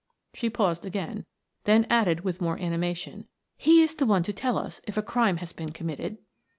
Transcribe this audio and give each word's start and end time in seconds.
She 0.33 0.49
paused 0.49 0.83
again, 0.83 1.27
then 1.65 1.85
added 1.87 2.21
with 2.21 2.41
more 2.41 2.57
animation, 2.57 3.27
"He 3.55 3.83
is 3.83 3.93
the 3.93 4.07
one 4.07 4.23
to 4.23 4.33
tell 4.33 4.57
us 4.57 4.81
if 4.87 4.97
a 4.97 5.03
crime 5.03 5.37
has 5.37 5.53
been 5.53 5.69
committed." 5.73 6.17